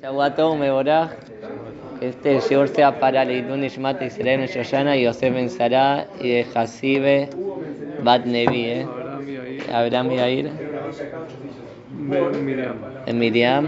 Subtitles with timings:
[0.00, 1.10] Shavuatov Meborah,
[1.98, 6.46] que este shiur sea para Leitun Ishmat Israel Shoshana y Yosef Ben Sarah y de
[6.54, 7.28] Hasibe
[8.04, 8.86] Bat ¿eh?
[9.72, 10.52] Abraham Yair,
[13.06, 13.66] en Miriam,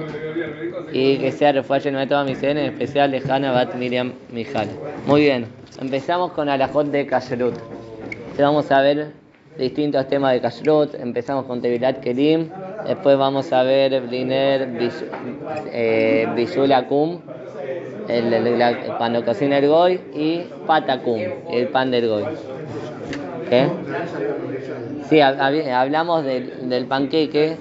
[0.93, 4.69] y que sea refuerzo de toda mi en especial de Hannah Bat Miriam Mijal.
[5.09, 5.47] Muy bien,
[5.81, 7.57] empezamos con Alajot de Kashrut.
[8.39, 9.09] Vamos a ver
[9.59, 10.95] distintos temas de Kashrut.
[10.95, 12.51] Empezamos con Tevilat Kelim,
[12.87, 15.05] después vamos a ver Bliner Bish-
[15.73, 17.19] eh, Bishul Akum,
[18.09, 22.25] el, el- la- cuando cocina el goy, y Patakum, el pan del goy.
[23.49, 23.67] ¿Qué?
[25.09, 27.57] Sí, hab- hab- hablamos del, del panqueque.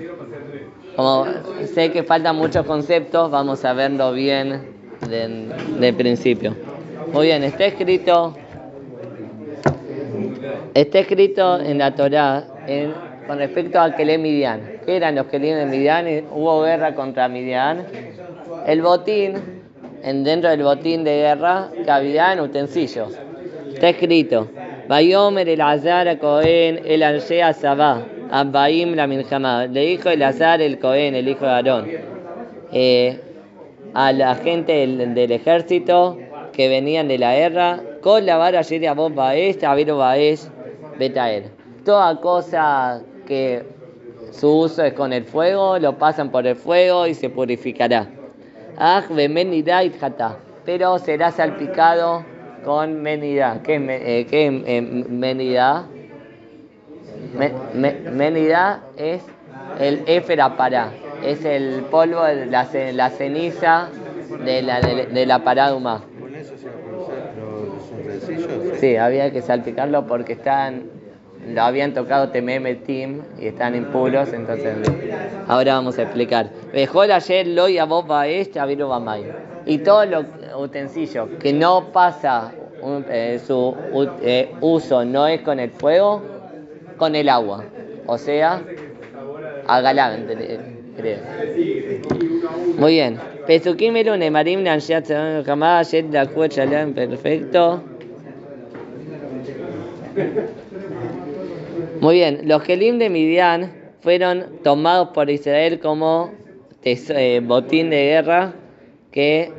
[0.95, 1.25] Como
[1.73, 4.59] sé que faltan muchos conceptos, vamos a verlo bien
[5.09, 5.47] de,
[5.79, 6.53] de principio.
[7.13, 8.33] Muy bien, está escrito,
[10.73, 14.79] está escrito en la Torá en- con respecto a Kelem Midian.
[14.87, 16.07] ¿Qué eran los Kelem de Midian?
[16.31, 17.85] Hubo guerra contra Midian.
[18.65, 19.35] El botín,
[20.01, 23.15] en, dentro del botín de guerra, que había utensilios.
[23.71, 24.47] Está escrito,
[24.87, 29.67] Bayomer el Azar a Cohen el Anshea Sabá, Abbaim la Milhamá.
[29.67, 31.87] Le dijo el Azar el Cohen, el hijo de Aarón,
[32.73, 33.19] eh,
[33.93, 36.17] a la gente del, ejército
[36.51, 40.49] que venían de la guerra, con la vara a Baesh, Taviru Baesh,
[40.97, 41.51] Betaer.
[41.85, 43.63] Toda cosa que
[44.31, 48.07] su uso es con el fuego, lo pasan por el fuego y se purificará.
[48.77, 49.03] Ah.
[50.65, 52.23] Pero será salpicado
[52.65, 53.61] con menidá.
[53.63, 55.85] ¿Qué eh, qué es, eh, menidá?
[57.37, 59.21] Me- me- menidá es
[59.79, 60.91] el éfera pará.
[61.23, 63.89] Es el polvo, la, la ceniza
[64.43, 66.01] de la, de, de la pará humana.
[66.19, 68.79] ¿Con eso se produce los utensilios?
[68.79, 70.83] Sí, había que salpicarlo porque están,
[71.53, 74.75] lo habían tocado Tememe Team y están impuros, entonces
[75.47, 76.49] ahora vamos a explicar.
[76.73, 77.77] Mejor ayer lo y
[78.99, 79.25] a.
[79.65, 80.25] Y todo lo
[80.57, 86.21] utensilio que no pasa, un- eh, su u- eh, uso no es con el fuego,
[86.97, 87.63] con el agua.
[88.07, 88.61] O sea,
[89.67, 90.59] hágala, ente-
[90.97, 91.19] creo.
[92.77, 93.17] Muy bien.
[93.45, 93.95] Pesukim
[96.11, 97.81] Dakut Shalom Perfecto.
[101.99, 102.41] Muy bien.
[102.45, 106.31] Los Kelim de Midian fueron tomados por Israel como
[106.83, 108.53] eh, botín de guerra
[109.11, 109.51] que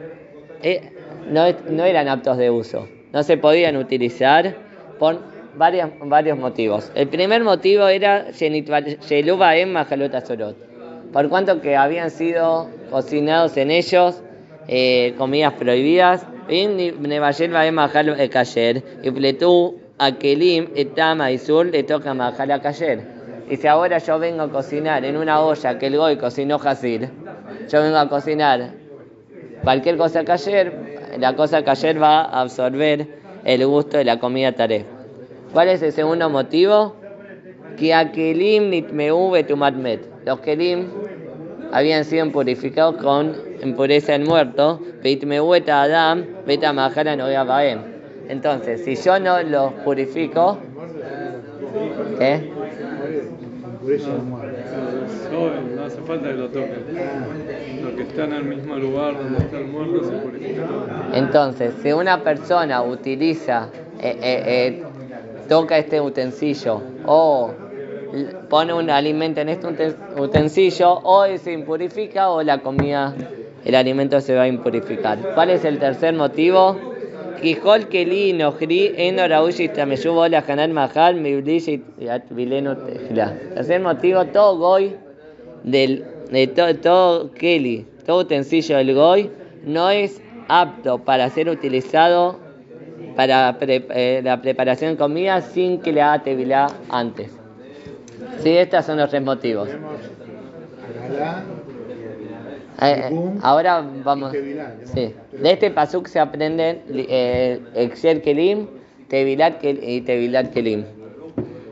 [0.62, 0.90] eh,
[1.28, 2.88] no, eran aptos de uso.
[3.12, 4.56] No se podían utilizar
[4.98, 5.20] por
[5.54, 6.90] varios motivos.
[6.94, 8.28] El primer motivo era.
[11.12, 14.22] Por cuanto que habían sido cocinados en ellos
[14.66, 16.24] eh, comidas prohibidas.
[16.48, 16.66] Y
[20.00, 23.02] Akelim Etama y Sur le toca Majal Kasher.
[23.50, 27.10] Y si ahora yo vengo a cocinar en una olla que el Goy cocinó Hasil,
[27.68, 28.70] yo vengo a cocinar
[29.62, 30.72] cualquier cosa ayer,
[31.18, 33.08] la cosa ayer va a absorber
[33.44, 34.86] el gusto de la comida taref.
[35.52, 36.96] ¿Cuál es el segundo motivo?
[37.76, 40.08] Que akelim nitmeu betumatmet.
[40.24, 40.88] Los kelim
[41.72, 44.80] habían sido purificados con impureza del muerto.
[45.02, 47.99] Beitmeu et adam betamajara no baem.
[48.30, 50.56] Entonces, si yo no los purifico,
[52.16, 52.40] ¿qué?
[55.76, 56.80] No, hace falta que lo toquen.
[57.82, 60.64] Los que están al mismo lugar donde está el muerto se purifican.
[61.12, 63.68] Entonces, si una persona utiliza,
[64.00, 64.82] eh, eh, eh,
[65.48, 67.50] toca este utensilio o
[68.48, 73.12] pone un alimento en este uten- utensilio, o se impurifica o la comida,
[73.64, 75.18] el alimento se va a impurificar.
[75.34, 76.89] ¿Cuál es el tercer motivo?
[77.40, 81.82] Quijol Keli Nojri Eno Raushi Tameshubo la Hanal Mahal Miblishi
[82.30, 83.32] Vileno Tejla.
[83.54, 84.96] Tercer motivo, todo goy
[85.64, 89.30] del, de to- todo Kelly, todo utensilio del Goy,
[89.64, 92.38] no es apto para ser utilizado
[93.16, 97.30] para pre- eh, la preparación de comida sin que le haga tevilá antes.
[98.42, 99.68] Sí, estos son los tres motivos.
[102.82, 104.32] Eh, ahora vamos.
[104.32, 105.14] Sí.
[105.32, 108.66] De este pasuk se aprenden eh, Exer Kelim,
[109.08, 110.84] Tevilat y Tevilat Kelim.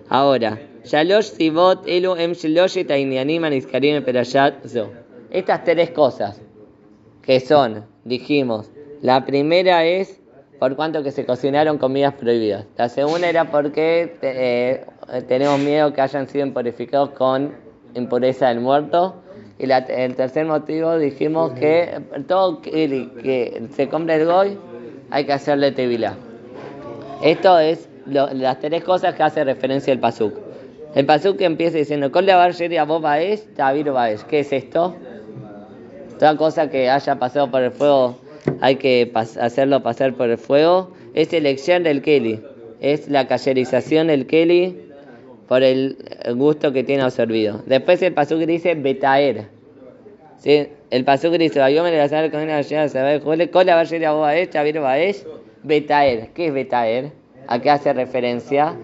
[0.08, 4.90] Ahora, Shalosh Sivot Elu Em Shlosh Tainyanim Aniskarim Perashat Zo.
[5.30, 6.40] Estas tres cosas
[7.22, 8.70] que son, dijimos,
[9.02, 10.20] la primera es
[10.58, 12.66] por cuanto que se cocinaron comidas prohibidas.
[12.76, 14.84] La segunda era porque eh,
[15.28, 17.54] tenemos miedo que hayan sido impurificados con
[17.94, 19.14] impureza del muerto.
[19.58, 24.58] Y la- el tercer motivo dijimos que todo que, que se compra el goy
[25.10, 26.14] hay que hacerle tevilá.
[27.22, 30.34] Esto es lo- las tres cosas que hace referencia el pasuk.
[30.94, 34.22] El pasuk empieza diciendo, davar sheri abo baesh, taviru baesh".
[34.22, 34.94] ¿Qué es esto?
[36.18, 38.16] Toda cosa que haya pasado por el fuego
[38.60, 40.92] hay que hacerlo pasar por el fuego.
[41.14, 42.40] Es elección del Kelly.
[42.80, 44.87] Es la cayerización del Kelly
[45.48, 45.96] por el
[46.36, 47.62] gusto que tiene absorbido.
[47.66, 49.46] Después el pasuk dice betaer.
[50.38, 50.68] ¿Sí?
[50.90, 54.12] El pasuk dice, yo me le saber con una saber cola va a ser a
[54.12, 55.24] Baesh, Chavir Baesh,
[55.62, 56.28] betaer.
[56.34, 57.12] ¿Qué es betaer?
[57.46, 58.76] ¿A qué hace referencia?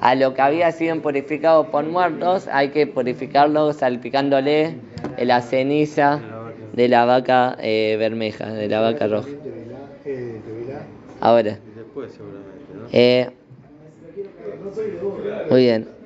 [0.00, 4.74] A lo que había sido purificado por muertos, hay que purificarlo salpicándole
[5.18, 6.20] la ceniza
[6.72, 9.28] de la vaca eh, bermeja, de la vaca roja.
[11.20, 11.58] Ahora.
[12.92, 13.30] Eh,
[15.50, 15.88] muy bien.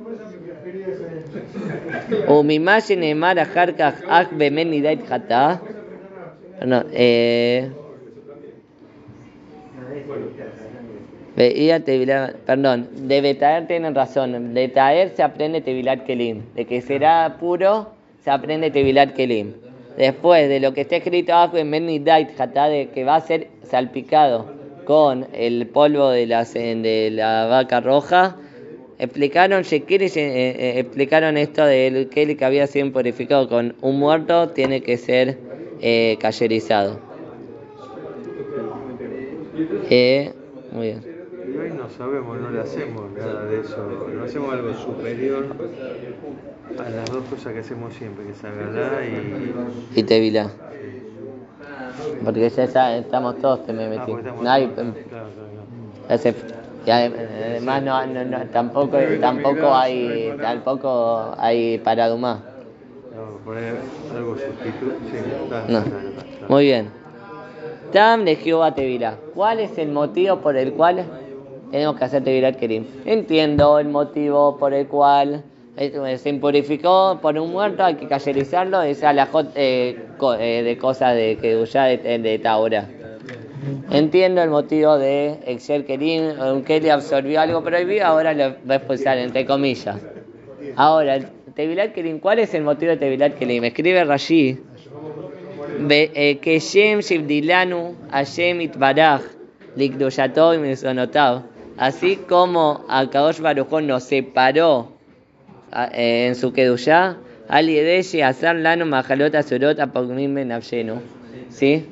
[2.28, 5.60] Umimash Neemar Aharkach Ach Bemen Nidait Hata.
[6.64, 7.70] No, eh.
[11.36, 11.84] Veía
[12.46, 14.54] perdón, de Betaer tienen razón.
[14.54, 16.42] De Taer se aprende Tevilat Kelim.
[16.56, 17.92] De que será puro,
[18.24, 19.52] se aprende Tevilat Kelim.
[19.96, 24.46] Después de lo que está escrito de que va a ser salpicado
[24.84, 28.36] con el polvo de la, de la vaca roja,
[28.98, 34.82] explicaron eh, eh, explicaron esto del Kelly que había sido purificado con un muerto tiene
[34.82, 35.38] que ser
[35.80, 36.98] eh, cayerizado.
[39.90, 40.32] Eh,
[40.72, 41.18] muy bien.
[41.52, 45.46] Y hoy no sabemos, no le hacemos nada de eso, no hacemos algo superior
[46.78, 49.98] a las dos cosas que hacemos siempre, que es Agalá y...
[49.98, 50.50] Y Tevilá.
[52.24, 54.12] Porque ya, estamos todos te me metí.
[54.12, 54.94] Ah, no hay, claro,
[56.08, 56.28] claro,
[56.86, 62.42] y además no, no, no, tampoco tampoco hay tampoco hay para Dumá.
[64.14, 64.44] algo sí,
[65.68, 65.82] no.
[66.48, 66.90] Muy bien.
[67.92, 69.16] Tam de Jehová Tevila.
[69.34, 71.04] ¿Cuál es el motivo por el cual
[71.70, 72.86] tenemos que hacer Tevilat Kerim?
[73.04, 75.42] Entiendo el motivo por el cual
[75.76, 79.96] se impurificó por un muerto, hay que cayerizarlo, es alajot eh,
[80.38, 82.88] eh, de cosas de que ya de, de Taura.
[83.90, 89.18] Entiendo el motivo de Excel Kerim, Kelly absorbió algo prohibido, ahora lo va a expulsar,
[89.18, 89.96] entre comillas.
[90.76, 91.18] Ahora,
[91.54, 93.64] Tevilat Kerim, ¿cuál es el motivo de Tevilat Kerim?
[93.64, 94.58] Escribe Rashi,
[95.90, 99.22] eh, que Shem Shivdilanu Hashem Itbaraj,
[99.76, 101.42] Likdushato y Misonotav.
[101.76, 104.92] Así como Akadosh Barujón nos separó
[105.92, 107.18] eh, en su Kedushá,
[107.48, 111.00] Ali Edeshi Azar Lanu Majalota Surota Pogmim Benavshenu.
[111.50, 111.86] ¿Sí?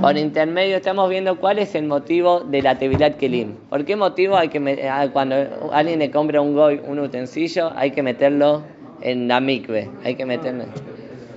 [0.00, 3.54] Por intermedio estamos viendo cuál es el motivo de la Tevilat Kelim.
[3.70, 7.92] ¿Por qué motivo hay que ah, cuando alguien le compra un goy, un utensilio, hay
[7.92, 8.62] que meterlo
[9.00, 9.88] en la mikve?
[10.04, 10.64] Hay que meterlo.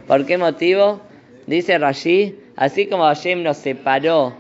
[0.08, 1.00] ¿Por qué motivo?
[1.46, 4.34] Dice Rashi, así como Hashem nos separó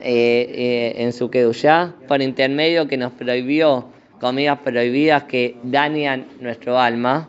[0.00, 3.86] eh, eh, en su Kedushá, por intermedio que nos prohibió
[4.20, 7.28] comidas prohibidas que dañan nuestro alma.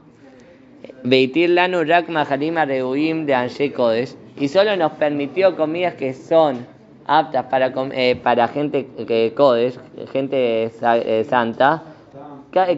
[1.04, 6.66] Beitir lanu rak mahalima reuim de Anshe Kodesh y solo nos permitió comidas que son
[7.06, 9.80] aptas para, eh, para gente que codes,
[10.12, 11.84] gente eh, santa.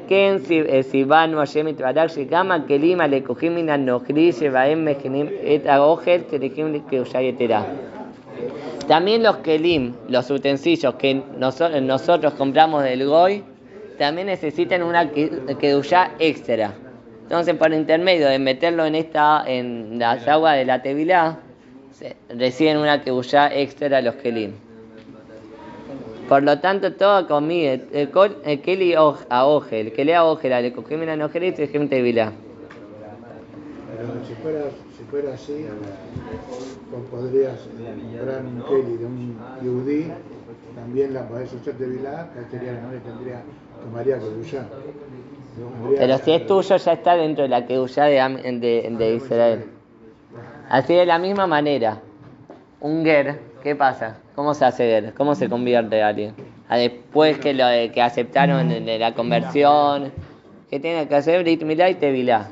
[0.07, 7.65] Ken Sibanu Hashem Itbarak Shikama Kelima Lekujimina Nohri Shebaem Mejinim Et Agogel Terikim Keuyayetera.
[8.87, 13.43] También los kelim, los utensilios que nosotros compramos del Goy,
[13.97, 16.73] también necesitan una kedushá extra.
[17.23, 21.39] Entonces, por intermedio de meterlo en esta, en las aguas de la tevilá,
[22.29, 24.53] reciben una kebushá extra a los kelim.
[26.27, 31.25] Por lo tanto, toda comida, el keli a ojel, que lea ojel, le cogimos no
[31.25, 32.31] ojel y gente vilá.
[33.95, 34.61] Pero si fuera,
[34.97, 35.65] si fuera así,
[37.11, 40.11] podrías comprar un keli de un yudí,
[40.75, 43.43] también la podés usar de vilá, sería le tendría,
[43.83, 44.65] tomaría kebushá.
[45.97, 48.17] Pero si es tuyo, ya está dentro de la kebushá de,
[48.59, 49.74] de, de Israel.
[50.69, 51.99] Así de la misma manera,
[52.81, 54.17] un ger, ¿qué pasa?
[54.35, 55.13] ¿Cómo se hace ger?
[55.13, 56.33] ¿Cómo se convierte alguien?
[56.67, 60.11] Ah, después que lo que aceptaron de la conversión,
[60.69, 61.43] ¿qué tiene que hacer?
[61.43, 62.49] Brit Milá y Tevilá.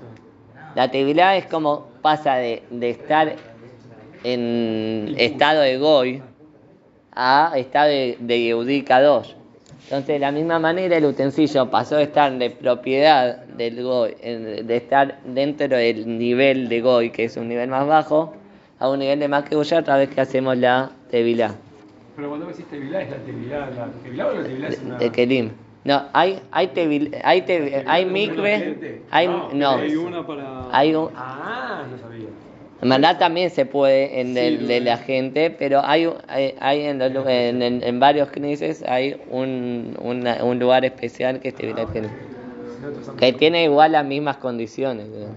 [0.75, 3.35] La Tevilá es como pasa de, estar
[4.23, 6.21] en estado de Goy
[7.15, 9.37] a estado de, de Yehudi 2
[9.83, 14.75] entonces, de la misma manera, el utensilio pasó de estar de propiedad del Goy, de
[14.75, 18.33] estar dentro del nivel de Goy, que es un nivel más bajo,
[18.79, 21.55] a un nivel de más que Goya otra vez que hacemos la Tevilá.
[22.15, 24.97] Pero cuando decís Tevilá, ¿es la Tevilá, la Tevilá o la Tevilá es una...?
[24.97, 25.51] De Kelim.
[25.85, 30.69] No, hay, hay, tevil, hay, tevil, hay mikve, hay, no, hay una para...
[30.71, 31.62] Hay un, ah.
[32.83, 37.81] En verdad también se puede en el de la gente, pero hay, hay, en, en,
[37.81, 41.87] en, varios crisis hay un, un lugar especial que es Tevilat
[43.17, 45.07] Que tiene igual las mismas condiciones.
[45.07, 45.29] creo.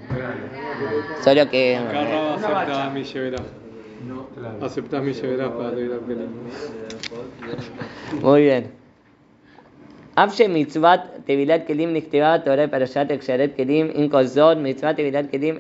[1.23, 1.77] Solo que.
[1.77, 3.39] Acá mi lleverá.
[4.61, 6.01] Aceptás mi lleverá para Tevilat.
[8.21, 8.86] Muy bien.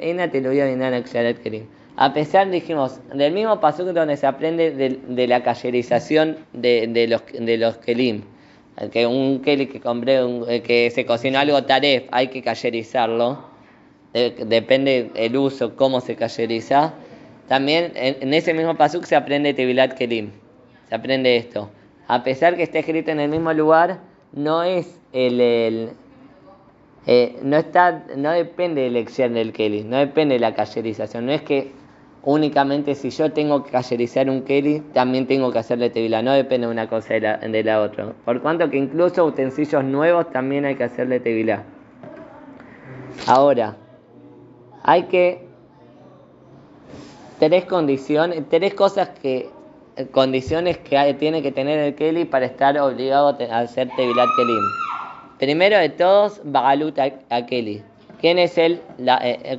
[0.01, 1.65] Eina teluya binan ksharet kelim.
[1.97, 7.23] A pesar, dijimos, del mismo pasuk donde se aprende de, la cayerización de, de los,
[7.39, 8.23] de los kelim,
[8.93, 13.45] que un keli que compré, eh, que se cocinó algo taref, hay que cayerizarlo,
[14.15, 16.95] de- depende el uso, cómo se cayeriza.
[17.47, 20.31] También en, ese mismo pasuk se aprende tevilat kelim,
[20.89, 21.69] se aprende esto.
[22.09, 24.01] A pesar que esté escrito en el mismo lugar,
[24.37, 25.91] no es el, el-
[27.09, 31.27] eh, no está, no depende de la del Kelly, no depende de la cayerización.
[31.27, 31.73] No es que
[32.25, 36.21] únicamente si yo tengo que cayerizar un Kelly, también tengo que hacerle tevila.
[36.23, 38.13] No depende de una cosa de la, de la otra.
[38.25, 41.63] Por cuanto que incluso utensilios nuevos también hay que hacerle tevila.
[43.29, 43.77] Ahora,
[44.83, 45.47] hay que
[47.39, 49.49] tres condiciones, tres cosas que
[50.13, 54.65] condiciones que hay- tiene que tener el Kelly para estar obligado a hacer Tevilat Kelim.
[55.39, 57.83] Primero de todos, Bagalut a, Kelly.
[58.21, 59.59] ¿Quién es el, la- eh, eh,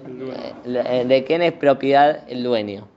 [0.65, 2.87] eh, de quién es propiedad el dueño?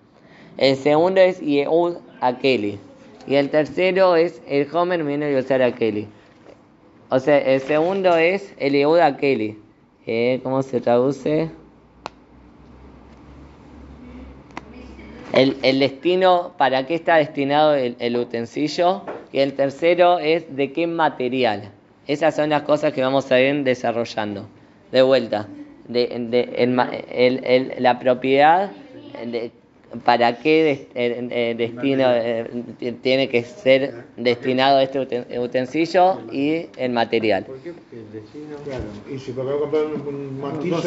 [0.56, 2.78] El segundo es Yehud a Kelly.
[3.26, 6.08] Y el tercero es el Homer viene a usar a Kelly.
[7.10, 9.58] O sea, el segundo es el Yehud a Kelly.
[10.06, 11.50] Eh, ¿Cómo se traduce?
[15.32, 19.02] El, el destino, para qué está destinado el, utensilio.
[19.32, 21.70] Y el tercero es de qué material.
[22.06, 24.48] Esas son las cosas que vamos a ir desarrollando.
[24.90, 25.46] De vuelta,
[25.86, 28.72] de, de- el la propiedad,
[30.04, 32.48] para qué eh, eh, destino eh,
[33.02, 37.44] tiene que ser destinado este uten- utensilio y el material.
[37.44, 37.72] ¿Por qué?
[37.72, 38.56] Porque el destino.
[38.64, 40.38] Claro, y si qué comprar un,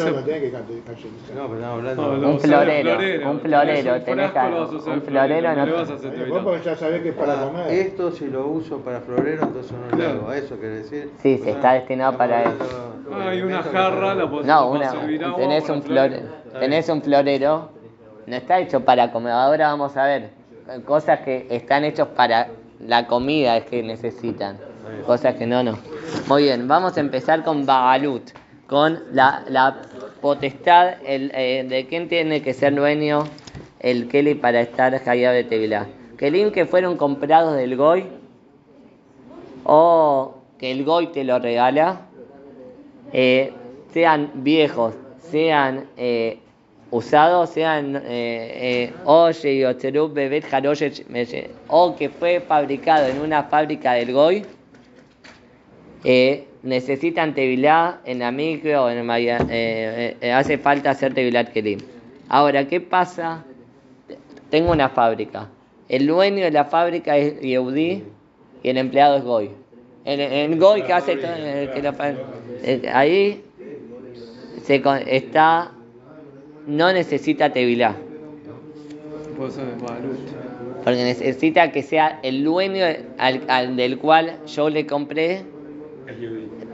[0.04, 0.10] sé.
[0.10, 1.36] lo tenés que ca- cayerizar.
[1.36, 2.02] No, pero hablando.
[2.02, 4.38] No, de- lo Un florero, un florero, Tenés que-
[4.90, 7.42] un florero no no- le vas a hacer Vos porque ya sabés que es para
[7.42, 7.72] Ah, comer.
[7.72, 10.28] esto si lo uso para florero, entonces no lo hago.
[10.30, 11.10] ¿A eso quiere decir?
[11.22, 12.54] Sí, se está destinado para hablando-
[13.12, 14.90] Ah, hay una jarra, la No, una,
[15.36, 16.16] tenés un florero.
[16.16, 17.68] florero, tenés un florero,
[18.26, 19.32] no está hecho para comer.
[19.32, 20.30] Ahora vamos a ver
[20.84, 22.48] cosas que están hechos para
[22.80, 24.58] la comida es que necesitan,
[25.06, 25.78] cosas que no, no.
[26.28, 28.30] Muy bien, vamos a empezar con Bagalut,
[28.66, 29.76] con la,
[30.20, 33.24] potestad el, eh, de quién tiene que ser dueño
[33.80, 35.86] el Kelly para estar hallado de Tevilá.
[36.16, 38.06] Kelim que fueron comprados del Goy
[39.64, 42.02] o que el Goy te lo regala
[43.12, 43.52] eh,
[43.92, 46.38] sean viejos, sean eh,
[46.90, 49.66] usados, sean eh, eh, Oye
[51.68, 54.44] o que fue fabricado en una fábrica del Goy,
[56.04, 59.06] eh, necesitan tevilá en la micro o en el
[59.50, 61.80] eh, hace falta hacer tevilat kelim.
[62.28, 63.44] Ahora, ¿qué pasa?
[64.50, 65.48] Tengo una fábrica.
[65.88, 68.02] El dueño de la fábrica es Yehudi
[68.62, 69.50] y el empleado es Goy.
[70.04, 71.32] El Goy que hace todo,
[72.92, 73.42] ahí
[75.06, 75.72] está,
[76.66, 77.94] no necesita tevilá,
[80.84, 82.84] porque necesita que sea el dueño
[83.18, 85.42] al, al del cual yo le compré,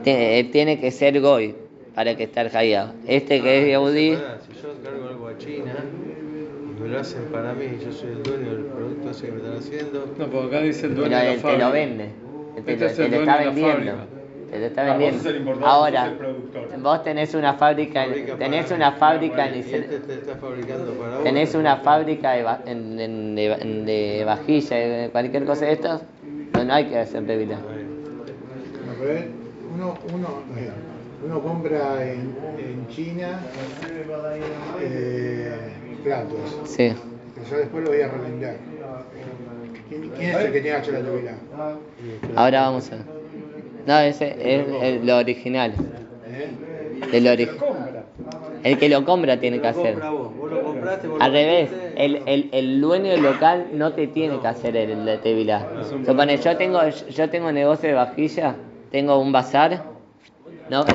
[0.03, 1.55] te- tiene que ser Goy
[1.95, 2.93] para que estar hallado.
[3.07, 5.73] Este que es Yehudi, Si yo encargo algo a China
[6.77, 9.37] y me lo hacen para mí, yo soy el dueño del producto ese que me
[9.39, 10.05] están haciendo.
[10.17, 12.05] No, porque acá dice el pero dueño de la él te lo vende,
[12.55, 13.91] te, Este lo, es te el lo dueño está de la vendiendo.
[13.91, 14.20] fábrica.
[14.51, 15.17] Te lo está Ah, vos vendiendo.
[15.23, 16.05] sos el importador, Ahora,
[16.75, 19.77] el vos tenés una fábrica, Fabrica tenés para- una fábrica en este
[20.39, 21.23] vos.
[21.23, 23.55] tenés una fábrica de, va- en- en- de,
[23.85, 26.01] de vajilla, de cualquier cosa de estas,
[26.53, 27.23] no, no hay que hacer
[29.09, 29.31] él-
[29.73, 30.27] uno, uno,
[31.25, 33.39] uno compra en, en China
[34.81, 35.51] eh,
[36.03, 36.89] platos, Sí.
[37.35, 38.57] que yo después lo voy a revender.
[39.87, 41.35] ¿Quién, quién es el que tiene la tevilá?
[42.35, 43.20] Ahora vamos a
[43.85, 45.73] No, ese es el- lo original.
[47.13, 47.49] El, ori-
[48.63, 49.95] el que lo compra tiene que hacer.
[51.19, 55.05] Al revés, el, el, el dueño del local no te tiene que hacer el, el
[55.05, 55.65] de tevilá.
[56.05, 58.55] Supone, yo tengo, yo tengo negocio de vajilla,
[58.91, 59.83] tengo un bazar,
[60.69, 60.85] no,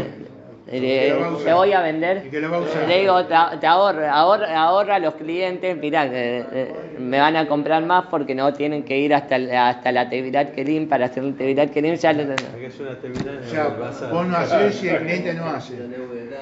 [1.31, 1.45] usar.
[1.45, 2.89] te voy a vender, Y que lo va a usar.
[2.89, 7.37] le digo, te, te ahorra, ahorra, ahorra a los clientes, mirá, eh, eh, me van
[7.37, 9.37] a comprar más porque no tienen que ir hasta,
[9.69, 13.45] hasta la Tevilat Kelim para hacer el Tevilat Kelim, ya lo- es una terminal en
[13.47, 14.11] O sea, bazar.
[14.11, 15.75] vos no haces y el cliente no hace.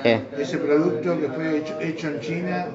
[0.02, 0.21] ¿Qué?
[0.38, 2.66] Ese producto que fue hecho, hecho en China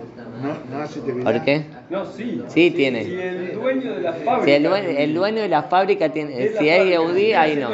[0.42, 1.24] no, no hace tevilá.
[1.24, 1.64] ¿Por qué?
[1.90, 2.44] No, sí.
[2.48, 3.04] Sí, tiene.
[3.04, 4.46] Si el dueño de la fábrica.
[4.46, 7.56] Si el dueño, el dueño de la fábrica tiene, es la si es Yehudi, ahí
[7.56, 7.70] no.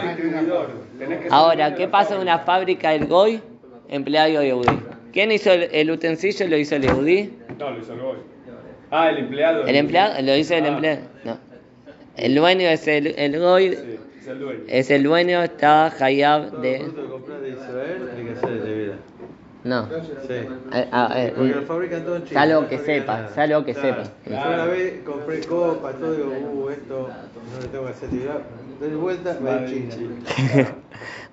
[1.29, 3.41] Ahora, ¿qué la pasa en una fábrica del Goy?
[3.89, 4.67] Empleado Yehudi.
[5.13, 6.47] ¿Quién hizo el, el utensilio?
[6.47, 7.33] ¿Lo hizo el Yehudi?
[7.59, 8.17] No, lo hizo el Goy.
[8.91, 9.65] Ah, el empleado.
[9.65, 10.21] ¿El empleado?
[10.21, 11.01] ¿Lo hizo el Ah, empleado?
[11.23, 11.37] No.
[12.17, 14.59] El dueño es el, el Goy, Sí, es el dueño.
[14.67, 16.77] es el dueño, está Hayab de...
[16.79, 18.93] producto que compras de Israel hay que hacer de vida.
[19.63, 19.87] No.
[19.87, 20.33] Sí.
[20.73, 22.39] Eh, ah, eh, Porque lo fabrican todo en China.
[22.45, 24.03] Salvo que sepa, salvo que Claro.
[24.03, 24.11] sepa.
[24.29, 27.09] Yo una vez compré copa, todo, digo, uh, esto
[27.53, 28.41] no le tengo que hacer tirar.
[28.79, 29.95] Doy vuelta, va de China.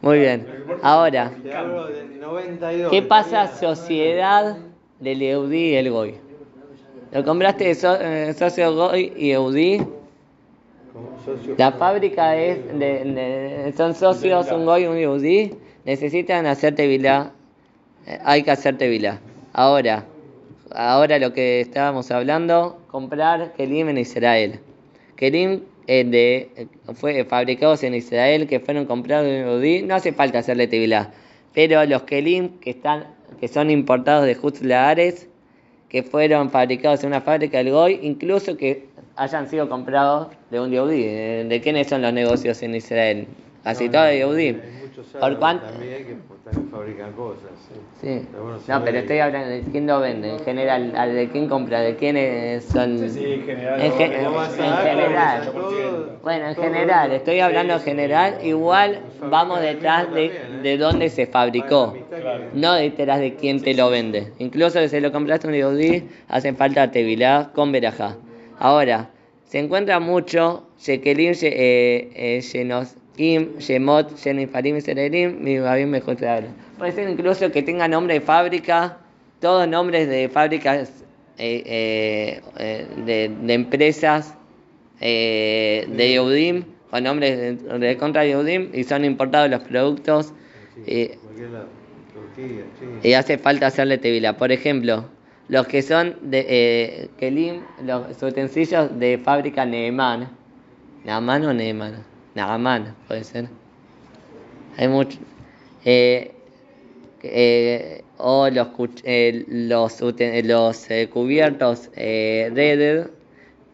[0.01, 0.47] Muy bien.
[0.83, 2.91] Ahora, Te hablo del 92.
[2.91, 4.57] ¿qué pasa sociedad
[5.01, 6.15] del Eudí y el Goy?
[7.13, 9.83] Lo compraste eh, socio Goy y Eudí.
[11.57, 15.55] La fábrica es de, son socios, un Goy y un Eudí.
[15.85, 17.33] Necesitan hacerte vilá.
[18.07, 19.21] Eh, hay que hacerte vilá.
[19.53, 20.05] Ahora,
[20.75, 24.61] ahora lo que estábamos hablando, comprar Kelim en Israel.
[25.17, 30.39] Kelim de, eh, fue fabricados en Israel, que fueron comprados en Eudí, no hace falta
[30.39, 31.13] hacerle tevilá.
[31.55, 33.07] Pero los Kelim que están,
[33.41, 35.27] que son importados de Hutz Laaretz,
[35.89, 38.87] que fueron fabricados en una fábrica del Goy, incluso que
[39.17, 41.03] hayan sido comprados de un Yehudí.
[41.03, 43.27] ¿De de quiénes son los negocios en Israel?
[43.63, 45.67] Casi No, todo no, de muchos ¿Por cuánto?
[46.45, 47.51] También fabrican cosas.
[47.69, 47.75] Sí.
[48.01, 48.27] Sí.
[48.31, 51.29] Pero bueno, se No, pero estoy hablando de quién lo vende, en general, al de
[51.29, 52.99] quién compra, de quiénes son...
[52.99, 53.81] Sí, sí, en general.
[53.81, 55.51] En, ge- general.
[55.53, 56.19] todo.
[56.23, 60.63] Bueno, en general, estoy hablando en Sí, sí, general, igual vamos detrás de, también, ¿eh?
[60.63, 62.45] de dónde se fabricó, Claro.
[62.53, 64.33] no detrás de quién te lo vende.
[64.39, 68.17] Incluso si se lo compraste un Yehudí, hace falta tevilá con verajá.
[68.59, 69.11] Ahora,
[69.47, 72.43] se encuentra mucho Shekelim, eh, eh,
[73.17, 76.49] Shenoskim, Shemot, Shenifarim, Sererim, mi babim mejor se habla.
[76.79, 78.99] Puede ser incluso que tenga nombre de fábrica,
[79.41, 81.05] todos nombres de fábricas
[81.39, 84.35] eh, eh, eh, de, de empresas
[85.01, 90.33] eh, de Yehudim, con nombres de, de contra Yehudim, y son importados los productos.
[90.87, 91.13] Sí.
[92.13, 92.65] Turquía,
[93.03, 94.37] y hace falta hacerle tevila.
[94.37, 95.07] Por ejemplo,
[95.49, 100.29] los que son de eh, Kelim, los utensilios de fábrica Neeman.
[101.05, 102.12] ¿Naaman o Neeman?
[102.35, 103.49] Naaman, puede ser.
[104.77, 105.19] Hay mucho.
[105.85, 106.33] Eh,
[107.23, 108.69] eh, o los,
[109.05, 113.09] eh, los, eh, los eh, cubiertos eh, Reded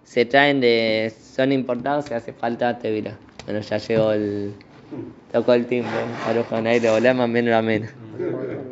[0.04, 1.12] se traen de.
[1.34, 3.16] son importados y hace falta tevila.
[3.44, 4.54] Bueno, ya llegó el.
[5.32, 5.90] tocó el timbre.
[6.26, 7.88] Aruja Naire, hola, más menos amén.